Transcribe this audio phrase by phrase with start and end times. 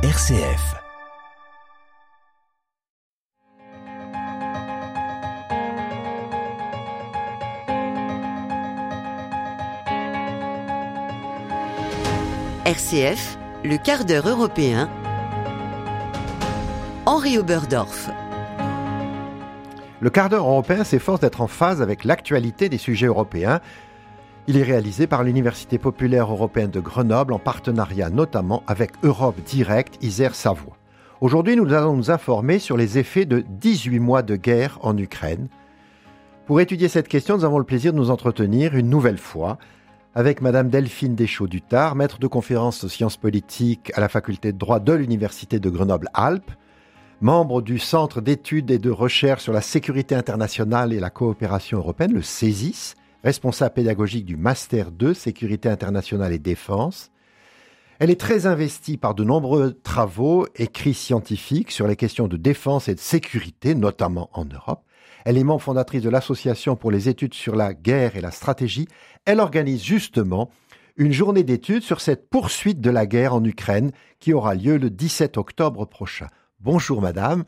[0.00, 0.76] RCF.
[12.64, 14.88] RCF, le quart d'heure européen.
[17.04, 18.10] Henri Oberdorf.
[19.98, 23.60] Le quart d'heure européen s'efforce d'être en phase avec l'actualité des sujets européens.
[24.50, 30.02] Il est réalisé par l'Université populaire européenne de Grenoble en partenariat notamment avec Europe Direct
[30.02, 30.78] Isère Savoie.
[31.20, 35.48] Aujourd'hui, nous allons nous informer sur les effets de 18 mois de guerre en Ukraine.
[36.46, 39.58] Pour étudier cette question, nous avons le plaisir de nous entretenir une nouvelle fois
[40.14, 44.94] avec Madame Delphine Deschaux-Dutard, maître de conférence sciences politiques à la faculté de droit de
[44.94, 46.52] l'Université de Grenoble-Alpes,
[47.20, 52.14] membre du Centre d'études et de recherche sur la sécurité internationale et la coopération européenne,
[52.14, 52.94] le CESIS,
[53.24, 57.10] responsable pédagogique du Master 2 Sécurité internationale et défense.
[57.98, 62.88] Elle est très investie par de nombreux travaux écrits scientifiques sur les questions de défense
[62.88, 64.84] et de sécurité, notamment en Europe.
[65.24, 68.86] Elle est membre fondatrice de l'Association pour les études sur la guerre et la stratégie.
[69.24, 70.50] Elle organise justement
[70.96, 74.90] une journée d'études sur cette poursuite de la guerre en Ukraine qui aura lieu le
[74.90, 76.28] 17 octobre prochain.
[76.60, 77.44] Bonjour madame.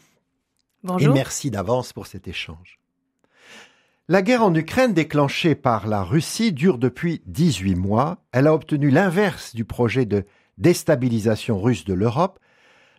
[0.82, 1.10] Bonjour.
[1.10, 2.79] Et merci d'avance pour cet échange.
[4.12, 8.24] La guerre en Ukraine déclenchée par la Russie dure depuis 18 mois.
[8.32, 10.24] Elle a obtenu l'inverse du projet de
[10.58, 12.40] déstabilisation russe de l'Europe.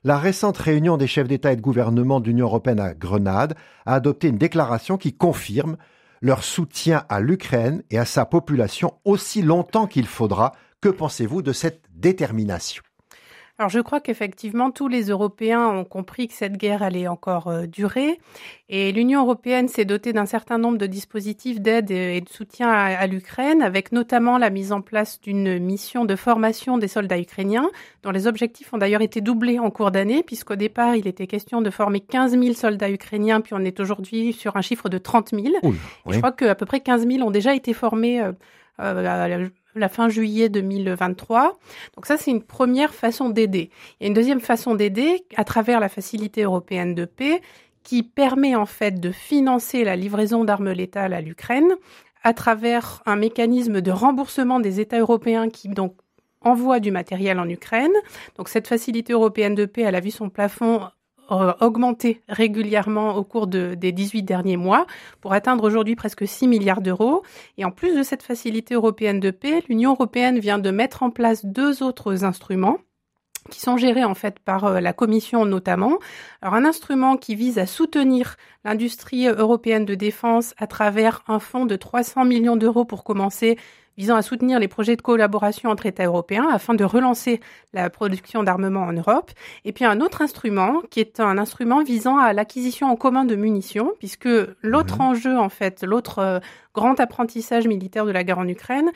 [0.06, 3.96] La récente réunion des chefs d'État et de gouvernement de l'Union européenne à Grenade a
[3.96, 5.76] adopté une déclaration qui confirme
[6.22, 10.54] leur soutien à l'Ukraine et à sa population aussi longtemps qu'il faudra.
[10.80, 12.84] Que pensez-vous de cette détermination?
[13.62, 17.68] Alors je crois qu'effectivement tous les Européens ont compris que cette guerre allait encore euh,
[17.68, 18.20] durer
[18.70, 22.98] et l'Union européenne s'est dotée d'un certain nombre de dispositifs d'aide et de soutien à,
[22.98, 27.70] à l'Ukraine avec notamment la mise en place d'une mission de formation des soldats ukrainiens
[28.02, 31.62] dont les objectifs ont d'ailleurs été doublés en cours d'année puisqu'au départ il était question
[31.62, 35.36] de former 15 000 soldats ukrainiens puis on est aujourd'hui sur un chiffre de 30
[35.36, 35.44] 000.
[35.46, 35.76] Oula, oui.
[36.10, 38.32] Je crois qu'à peu près 15 000 ont déjà été formés euh,
[38.80, 41.60] euh, la fin juillet 2023.
[41.96, 43.70] Donc ça, c'est une première façon d'aider.
[44.00, 47.42] Il y a une deuxième façon d'aider à travers la facilité européenne de paix
[47.84, 51.76] qui permet en fait de financer la livraison d'armes létales à l'Ukraine
[52.24, 55.96] à travers un mécanisme de remboursement des États européens qui donc
[56.42, 57.94] envoient du matériel en Ukraine.
[58.38, 60.82] Donc cette facilité européenne de paix, elle a vu son plafond
[61.60, 64.86] augmenté régulièrement au cours de, des 18 derniers mois
[65.22, 67.24] pour atteindre aujourd'hui presque 6 milliards d'euros.
[67.58, 71.10] Et en plus de cette facilité européenne de paix, l'Union européenne vient de mettre en
[71.10, 72.78] place deux autres instruments
[73.50, 75.98] qui sont gérés en fait par euh, la Commission notamment.
[76.42, 81.66] Alors un instrument qui vise à soutenir l'industrie européenne de défense à travers un fonds
[81.66, 83.58] de 300 millions d'euros pour commencer
[83.98, 87.40] visant à soutenir les projets de collaboration entre États européens afin de relancer
[87.74, 89.32] la production d'armement en Europe.
[89.66, 93.36] Et puis un autre instrument qui est un instrument visant à l'acquisition en commun de
[93.36, 94.30] munitions, puisque
[94.62, 95.06] l'autre Mhm.
[95.06, 96.40] enjeu, en fait, l'autre euh,
[96.74, 98.92] grand apprentissage militaire de la guerre en Ukraine,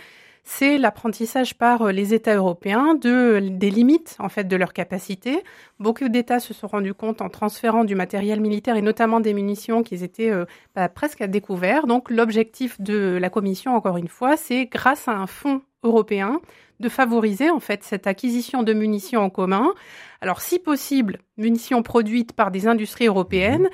[0.47, 5.43] c'est l'apprentissage par euh, les États européens de, des limites en fait de leur capacité.
[5.79, 9.81] Beaucoup d'États se sont rendus compte en transférant du matériel militaire et notamment des munitions
[9.81, 10.45] qu'ils étaient euh,
[10.75, 11.87] bah, presque à découvert.
[11.87, 16.39] Donc l'objectif de la Commission, encore une fois, c'est grâce à un fonds européen
[16.79, 19.73] de favoriser en fait cette acquisition de munitions en commun.
[20.21, 23.67] Alors si possible, munitions produites par des industries européennes.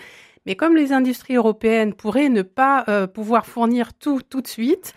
[0.45, 4.95] Mais comme les industries européennes pourraient ne pas euh, pouvoir fournir tout tout de suite,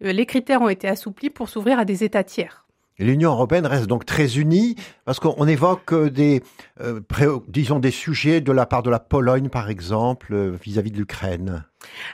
[0.00, 2.66] les critères ont été assouplis pour s'ouvrir à des États tiers.
[2.98, 6.42] L'Union européenne reste donc très unie parce qu'on évoque euh, des,
[6.80, 7.00] euh,
[7.48, 11.64] disons, des sujets de la part de la Pologne, par exemple, euh, vis-à-vis de l'Ukraine.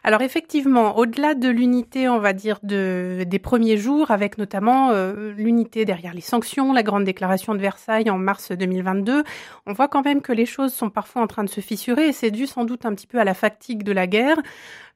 [0.05, 4.93] Alors effectivement, au-delà de l'unité, on va dire, de, des premiers jours, avec notamment
[5.35, 9.25] l'unité derrière les sanctions, la grande déclaration de Versailles en mars 2022,
[9.67, 12.13] on voit quand même que les choses sont parfois en train de se fissurer et
[12.13, 14.37] c'est dû sans doute un petit peu à la fatigue de la guerre.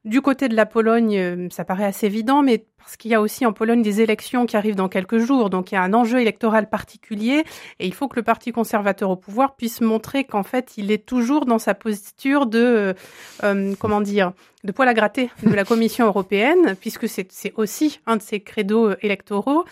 [0.05, 3.45] Du côté de la Pologne, ça paraît assez évident, mais parce qu'il y a aussi
[3.45, 6.21] en Pologne des élections qui arrivent dans quelques jours, donc il y a un enjeu
[6.21, 7.43] électoral particulier
[7.87, 11.45] il faut que le Parti conservateur au pouvoir puisse montrer qu'en fait il est toujours
[11.45, 12.93] dans sa posture de, euh,
[13.43, 14.33] euh, comment dire,
[14.63, 18.89] de poil à gratter de la Commission européenne, puisque c'est aussi un de ses credos
[18.89, 19.65] euh, électoraux.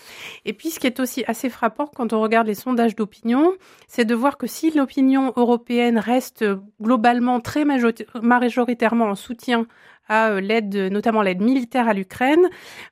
[0.45, 3.54] Et puis, ce qui est aussi assez frappant quand on regarde les sondages d'opinion,
[3.88, 6.45] c'est de voir que si l'opinion européenne reste
[6.81, 9.68] globalement très majorita- majoritairement en soutien
[10.07, 12.48] à l'aide, notamment l'aide militaire à l'Ukraine,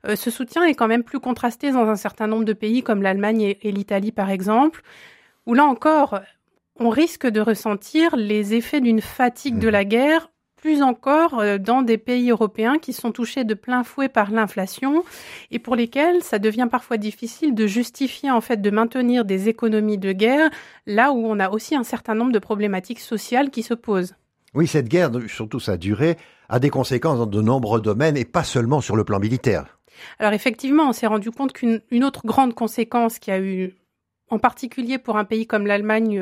[0.06, 3.02] euh, ce soutien est quand même plus contrasté dans un certain nombre de pays comme
[3.02, 4.82] l'Allemagne et, et l'Italie, par exemple,
[5.46, 6.20] où là encore,
[6.80, 9.72] on risque de ressentir les effets d'une fatigue de Mhm.
[9.72, 14.08] la guerre plus encore euh, dans des pays européens qui sont touchés de plein fouet
[14.08, 15.04] par l'inflation
[15.50, 19.98] et pour lesquels ça devient parfois difficile de justifier en fait de maintenir des économies
[19.98, 20.48] de guerre
[20.86, 24.14] là où on a aussi un certain nombre de problématiques sociales qui se posent.
[24.54, 26.16] Oui, cette guerre, surtout sa durée,
[26.48, 29.78] a des conséquences dans de nombreux domaines et pas seulement sur le plan militaire.
[30.18, 33.74] Alors effectivement, on s'est rendu compte qu'une autre grande conséquence qui a eu
[34.30, 36.18] en particulier pour un pays comme l'Allemagne,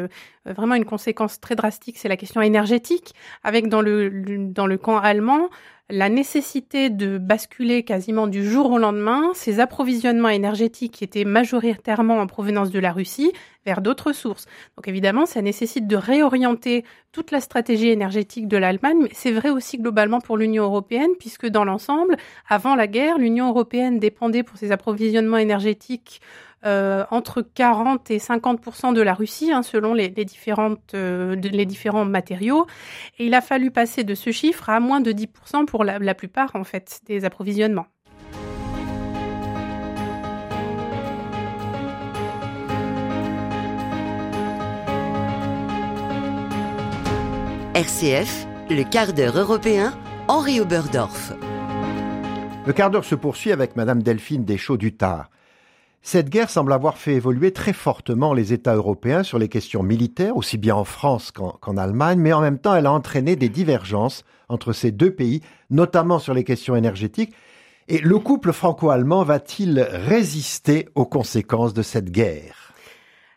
[0.46, 3.14] euh, vraiment une conséquence très drastique, c'est la question énergétique,
[3.44, 4.10] avec dans le,
[4.50, 5.48] dans le camp allemand
[5.92, 12.18] la nécessité de basculer quasiment du jour au lendemain ces approvisionnements énergétiques qui étaient majoritairement
[12.18, 13.30] en provenance de la Russie
[13.66, 14.46] vers d'autres sources.
[14.76, 19.50] Donc évidemment, ça nécessite de réorienter toute la stratégie énergétique de l'Allemagne, mais c'est vrai
[19.50, 22.16] aussi globalement pour l'Union européenne, puisque dans l'ensemble,
[22.48, 26.22] avant la guerre, l'Union européenne dépendait pour ses approvisionnements énergétiques
[26.64, 31.66] euh, entre 40 et 50% de la Russie, hein, selon les, les différentes, euh, les
[31.66, 32.66] différents matériaux.
[33.18, 36.14] Et il a fallu passer de ce chiffre à moins de 10% pour la, la
[36.14, 37.86] plupart en fait des approvisionnements.
[47.74, 49.94] RCF, le quart d'heure européen,
[50.28, 51.32] Henri Oberdorf.
[52.64, 55.31] Le quart d'heure se poursuit avec Madame Delphine Deschaux-Dutard.
[56.04, 60.36] Cette guerre semble avoir fait évoluer très fortement les États européens sur les questions militaires,
[60.36, 64.24] aussi bien en France qu'en Allemagne, mais en même temps elle a entraîné des divergences
[64.48, 67.32] entre ces deux pays, notamment sur les questions énergétiques.
[67.86, 72.61] Et le couple franco-allemand va-t-il résister aux conséquences de cette guerre?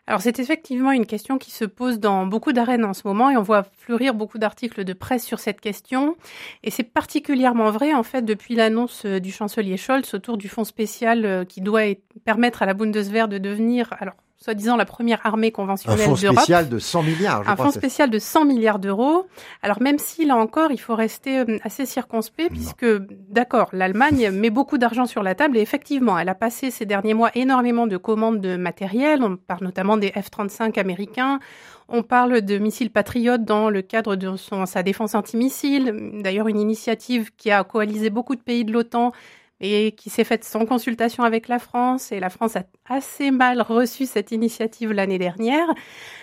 [0.06, 3.36] Alors c'est effectivement une question qui se pose dans beaucoup d'arènes en ce moment et
[3.36, 6.16] on voit fleurir beaucoup d'articles de presse sur cette question.
[6.62, 10.64] Et c'est particulièrement vrai en fait depuis l'annonce euh, du chancelier Scholz autour du fonds
[10.64, 11.82] spécial euh, qui doit
[12.24, 16.20] permettre à la Bundeswehr de devenir alors soi-disant la première armée conventionnelle d'Europe.
[16.24, 19.26] Un fonds spécial de 100 milliards, je Un fonds spécial de 100 milliards d'euros.
[19.62, 22.86] Alors même si, là encore, il faut rester euh, assez circonspect, puisque,
[23.28, 27.14] d'accord, l'Allemagne met beaucoup d'argent sur la table, et effectivement, elle a passé ces derniers
[27.14, 31.40] mois énormément de commandes de matériel, on parle notamment des F-35 américains,
[31.88, 36.58] on parle de missiles patriotes dans le cadre de son, sa défense antimissile, d'ailleurs une
[36.58, 39.12] initiative qui a coalisé beaucoup de pays de l'OTAN
[39.60, 43.62] et qui s'est faite sans consultation avec la France, et la France a assez mal
[43.62, 45.66] reçu cette initiative l'année dernière.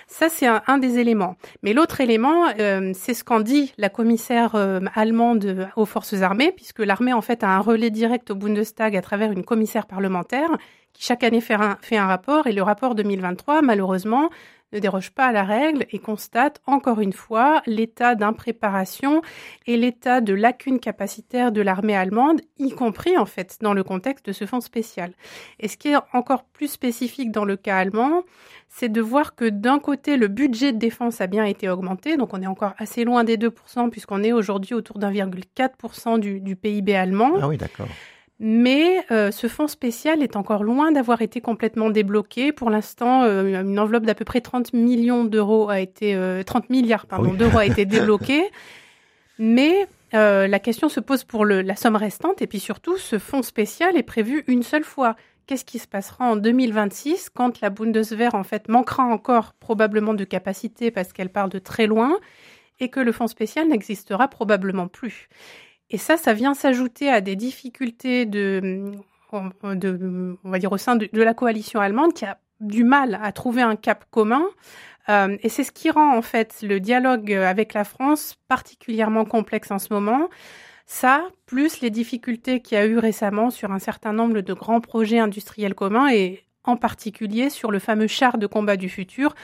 [0.08, 1.36] Ça, c'est un, des éléments.
[1.64, 6.52] Mais l'autre élément, euh, c'est ce qu'en dit la commissaire euh, allemande aux forces armées,
[6.52, 10.50] puisque l'armée, en fait, a un relais direct au Bundestag à travers une commissaire parlementaire
[10.94, 14.30] qui chaque année fait un, rapport, et le rapport 2023, malheureusement,
[14.74, 19.22] ne déroge pas à la règle et constate encore une fois l'état d'impréparation
[19.68, 24.26] et l'état de lacune capacitaire de l'armée allemande, y compris en fait dans le contexte
[24.26, 25.14] de ce fonds spécial.
[25.60, 28.24] Et ce qui est encore plus spécifique dans le cas allemand,
[28.68, 32.34] c'est de voir que d'un côté, le budget de défense a bien été augmenté, donc
[32.34, 36.96] on est encore assez loin des 2%, puisqu'on est aujourd'hui autour d'1,4% du, du PIB
[36.96, 37.34] allemand.
[37.40, 37.88] Ah oui, d'accord.
[38.40, 42.52] Mais euh, ce fonds spécial est encore loin d'avoir été complètement débloqué.
[42.52, 46.14] Pour l'instant, euh, une enveloppe d'à peu près 30 millions d'euros a été
[46.46, 48.44] 30 euh, milliards pardon d'euros a été débloquée.
[49.40, 53.42] Mais la question se pose pour le, la somme restante et puis surtout, ce fonds
[53.42, 55.16] spécial est prévu une seule fois.
[55.48, 60.24] Qu'est-ce qui se passera en 2026 quand la Bundeswehr en fait manquera encore probablement de
[60.24, 62.18] capacité parce qu'elle part de très loin
[62.80, 65.30] et que le fonds spécial n'existera probablement plus?
[65.94, 68.94] Et ça, ça vient s'ajouter à des difficultés de,
[70.56, 74.06] dire, au sein de, la coalition allemande qui a du mal à trouver un cap
[74.10, 74.44] commun.
[75.10, 79.70] Euh, et c'est ce qui rend en fait le dialogue avec la France particulièrement complexe
[79.70, 80.30] en ce moment.
[80.88, 84.82] Ça, plus les difficultés qu'il y a eu récemment sur un certain nombre de grands
[84.82, 89.36] projets industriels communs et en particulier sur le fameux char de combat du futur,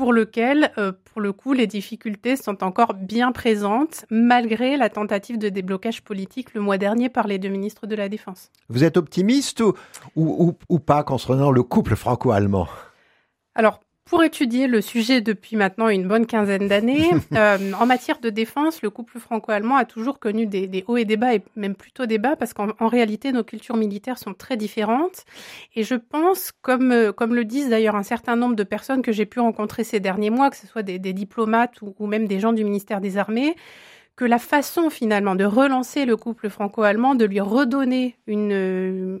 [0.00, 5.36] pour lequel, euh, pour le coup, les difficultés sont encore bien présentes, malgré la tentative
[5.36, 8.48] de déblocage politique le mois dernier par les deux ministres de la Défense.
[8.70, 9.74] Vous êtes optimiste ou,
[10.16, 12.66] ou, ou pas concernant le couple franco-allemand?
[13.54, 13.80] Alors,
[14.10, 18.82] pour étudier le sujet depuis maintenant une bonne quinzaine d'années, euh, en matière de défense,
[18.82, 22.18] le couple franco-allemand a toujours connu des, hauts et des bas, et même plutôt des
[22.18, 25.24] bas, parce qu'en réalité, nos cultures militaires sont très différentes.
[25.76, 29.12] Et je pense, comme, euh, comme le disent d'ailleurs un certain nombre de personnes que
[29.12, 32.40] j'ai pu rencontrer ces derniers mois, que ce soit des, diplomates ou, ou même des
[32.40, 33.54] gens du ministère des Armées,
[34.16, 39.20] que la façon finalement de relancer le couple franco-allemand, de lui redonner une,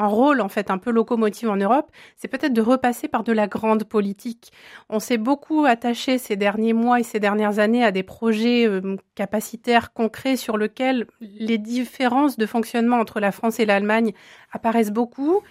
[0.00, 3.32] un rôle en fait un peu locomotive en Europe, c'est peut-être de repasser par de
[3.32, 4.52] la grande politique.
[4.88, 8.96] On s'est beaucoup attaché ces derniers mois et ces dernières années à des projets euh,
[9.14, 14.12] capacitaires concrets sur lesquels les différences de fonctionnement entre la France et l'Allemagne
[14.52, 15.42] apparaissent beaucoup.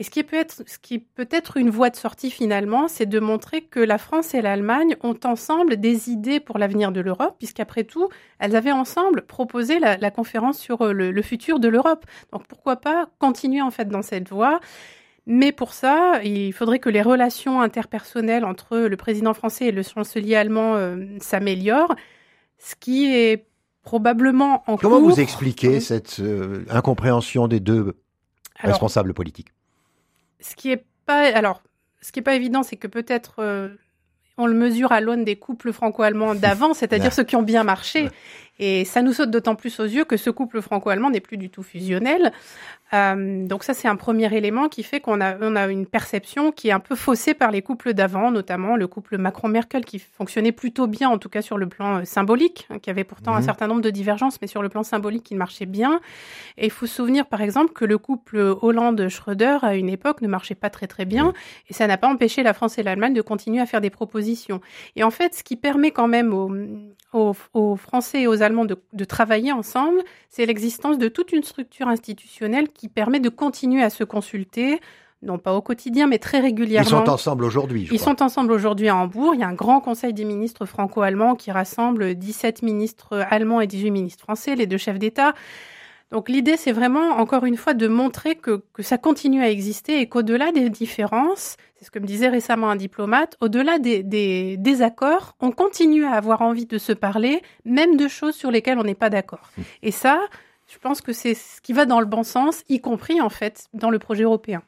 [0.00, 3.06] Et ce qui peut être, ce qui peut être une voie de sortie finalement, c'est
[3.06, 7.36] de montrer que la France et l'Allemagne ont ensemble des idées pour l'avenir de l'Europe,
[7.38, 8.08] puisqu'après tout,
[8.40, 12.04] elles avaient ensemble proposé la, la conférence sur euh, le, le futur de l'Europe.
[12.32, 14.58] Donc pourquoi pas continuer en fait dans cette voie?
[15.26, 19.82] Mais pour ça, il faudrait que les relations interpersonnelles entre le président français et le
[19.82, 21.94] chancelier allemand euh, s'améliorent,
[22.58, 23.46] ce qui est
[23.82, 25.10] probablement en Comment cours.
[25.10, 27.94] vous expliquez cette euh, incompréhension des deux
[28.58, 29.48] Alors, responsables politiques?
[30.44, 31.62] Ce qui est pas alors
[32.00, 33.68] ce qui est pas évident c'est que peut-être euh,
[34.36, 38.08] on le mesure à l'aune des couples franco-allemands d'avant c'est-à-dire ceux qui ont bien marché.
[38.58, 41.50] Et ça nous saute d'autant plus aux yeux que ce couple franco-allemand n'est plus du
[41.50, 42.32] tout fusionnel
[42.92, 46.52] Euh, donc ça c'est un premier élément qui fait qu'on a on a une perception
[46.52, 50.52] qui est un peu faussée par les couples d'avant notamment le couple Macron-Merkel qui fonctionnait
[50.52, 53.38] plutôt bien en tout cas sur le plan euh, symbolique hein, qui avait pourtant un
[53.40, 53.44] Mhm.
[53.44, 56.00] certain nombre de divergences mais sur le plan symbolique il marchait bien
[56.56, 60.28] et il faut se souvenir, par exemple, que le couple Hollande-Schröder, à une époque, ne
[60.28, 61.32] marchait pas très très bien,
[61.68, 64.60] et ça n'a pas empêché la France et l'Allemagne de continuer à faire des propositions.
[64.96, 66.52] Et en fait, ce qui permet quand même aux,
[67.12, 71.42] aux, aux Français et aux Allemands de, de travailler ensemble, c'est l'existence de toute une
[71.42, 74.80] structure institutionnelle qui permet de continuer à se consulter,
[75.22, 76.88] non pas au quotidien, mais très Ils régulièrement.
[77.04, 78.14] sont ensemble aujourd'hui, Ils crois.
[78.14, 79.34] sont ensemble aujourd'hui à Hambourg.
[79.34, 83.66] Il y a un grand conseil des ministres franco-allemands qui rassemble 17 ministres allemands et
[83.66, 85.32] 18 ministres français, les deux chefs d'État.
[86.10, 90.00] Donc l'idée, c'est vraiment, encore une fois, de montrer que, que ça continue à exister
[90.00, 94.56] et qu'au-delà des différences, c'est ce que me disait récemment un diplomate, au-delà des, des
[94.56, 98.84] désaccords, on continue à avoir envie de se parler, même de choses sur lesquelles on
[98.84, 99.50] n'est pas d'accord.
[99.82, 100.20] Et ça,
[100.66, 103.66] je pense que c'est ce qui va dans le bon sens, y compris, en fait,
[103.72, 104.62] dans le projet européen.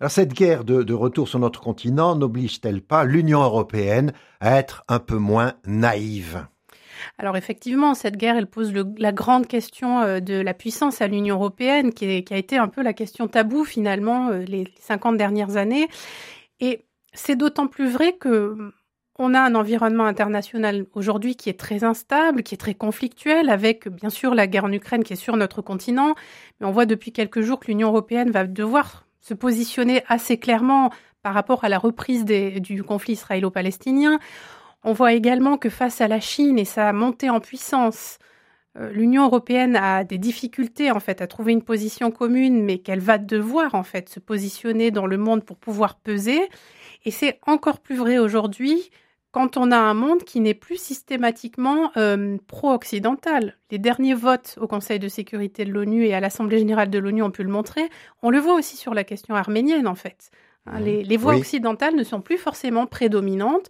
[0.00, 4.84] Alors cette guerre de, de retour sur notre continent n'oblige-t-elle pas l'Union européenne à être
[4.86, 6.46] un peu moins naïve?
[7.18, 11.36] Alors effectivement, cette guerre, elle pose la grande question euh, de la puissance à l'Union
[11.36, 15.88] européenne, qui, a été un peu la question taboue finalement euh, les 50 dernières années.
[16.60, 18.72] Et c'est d'autant plus vrai que hum,
[19.18, 23.88] on a un environnement international aujourd'hui qui est très instable, qui est très conflictuel, avec
[23.88, 26.14] bien sûr la guerre en Ukraine qui est sur notre continent,
[26.60, 30.90] mais on voit depuis quelques jours que l'Union européenne va devoir se positionner assez clairement
[31.22, 34.20] par rapport à la reprise du conflit israélo-palestinien.
[34.84, 38.18] On voit également que face à la Chine et sa montée en puissance,
[38.78, 43.00] euh, l'Union européenne a des difficultés en fait à trouver une position commune, mais qu'elle
[43.00, 46.40] va devoir en fait se positionner dans le monde pour pouvoir peser.
[47.04, 48.90] Et c'est encore plus vrai aujourd'hui
[49.30, 53.56] quand on a un monde qui n'est plus systématiquement euh, pro-occidental.
[53.70, 57.22] Les derniers votes au Conseil de sécurité de l'ONU et à l'Assemblée générale de l'ONU
[57.22, 57.82] ont pu le montrer.
[58.22, 60.30] On le voit aussi sur la question arménienne en fait.
[60.66, 61.40] Hein, Les, les voix Oui.
[61.40, 63.68] occidentales ne sont plus forcément prédominantes.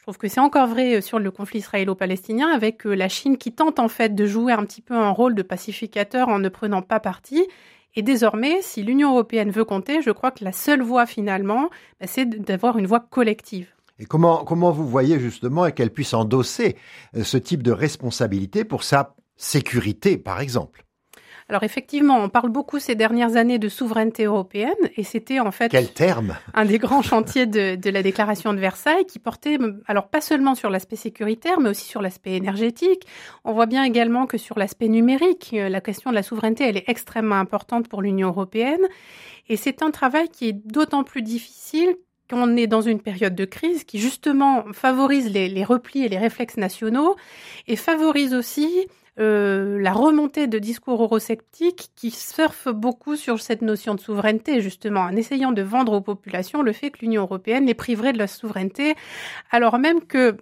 [0.00, 3.36] Je trouve que c'est encore vrai euh, sur le conflit israélo-palestinien avec euh, la Chine
[3.36, 6.48] qui tente en fait de jouer un petit peu un rôle de pacificateur en ne
[6.48, 7.46] prenant pas parti.
[7.94, 11.68] Et désormais, si l'Union européenne veut compter, je crois que la seule voie finalement,
[12.00, 13.68] bah, c'est d'avoir une voie collective.
[13.98, 16.76] Et comment, comment vous voyez justement qu'elle puisse endosser
[17.14, 20.86] euh, ce type de responsabilité pour sa sécurité, par exemple?
[21.50, 25.68] Alors effectivement, on parle beaucoup ces dernières années de souveraineté européenne et c'était en fait
[25.68, 30.06] Quel terme un des grands chantiers de, de la déclaration de Versailles qui portait, alors
[30.06, 33.04] pas seulement sur l'aspect sécuritaire, mais aussi sur l'aspect énergétique.
[33.44, 36.76] On voit bien également que sur l'aspect numérique, euh, la question de la souveraineté, elle
[36.76, 38.86] est extrêmement importante pour l'Union européenne.
[39.48, 41.96] Et c'est un travail qui est d'autant plus difficile
[42.30, 46.18] qu'on est dans une période de crise qui justement favorise les, les replis et les
[46.18, 47.16] réflexes nationaux
[47.66, 48.86] et favorise aussi
[49.20, 55.00] euh, la remontée de discours eurosceptiques qui surfent beaucoup sur cette notion de souveraineté, justement,
[55.00, 58.26] en essayant de vendre aux populations le fait que l'Union européenne les priverait de la
[58.26, 58.94] souveraineté,
[59.50, 60.36] alors même que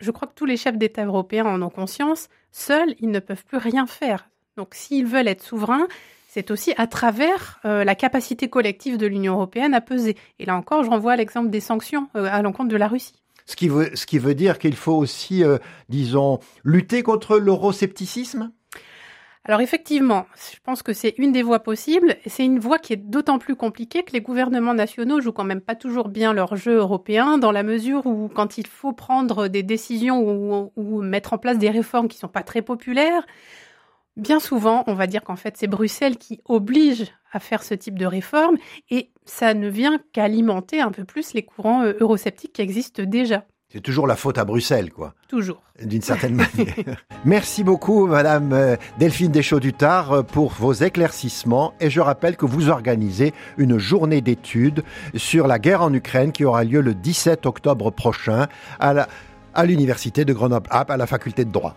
[0.00, 3.44] je crois que tous les chefs d'État européens en ont conscience, seuls, ils ne peuvent
[3.44, 4.28] plus rien faire.
[4.56, 5.88] Donc s'ils veulent être souverains,
[6.28, 10.16] c'est aussi à travers euh, la capacité collective de l'Union européenne à peser.
[10.38, 13.19] Et là encore, je renvoie à l'exemple des sanctions euh, à l'encontre de la Russie.
[13.46, 18.52] Ce qui, veut, dire qu'il faut aussi, euh, disons, lutter contre l'euroscepticisme?
[19.46, 22.16] Alors effectivement, je pense que c'est une des voies possibles.
[22.26, 25.62] C'est une voie qui est d'autant plus compliquée que les gouvernements nationaux jouent quand même
[25.62, 29.62] pas toujours bien leur jeu européen, dans la mesure où quand il faut prendre des
[29.62, 33.26] décisions ou, mettre en place des réformes qui sont pas très populaires,
[34.16, 37.98] bien souvent, on va dire qu'en fait c'est Bruxelles qui oblige à faire ce type
[37.98, 38.56] de réforme,
[38.90, 43.44] et ça ne vient qu'alimenter un peu plus les courants euh, eurosceptiques qui existent déjà,
[43.72, 45.62] C'est toujours la faute à Bruxelles, quoi, toujours.
[45.80, 47.04] d'une certaine manière.
[47.24, 51.72] Merci beaucoup, Madame euh, Delphine Deschaux-Dutard, euh, pour vos éclaircissements.
[51.78, 54.82] Et je rappelle que vous organisez une journée d'études
[55.14, 58.48] sur la guerre en Ukraine qui aura lieu le 17 octobre prochain
[58.80, 61.76] à l'Université de Grenoble-Alpes, à la faculté de droit.